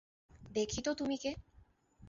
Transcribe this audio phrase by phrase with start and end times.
[0.51, 1.31] দেখি তো তুমি কে।